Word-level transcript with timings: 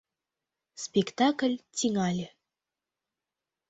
Спектакль 0.83 1.55
тӱҥале. 1.77 2.27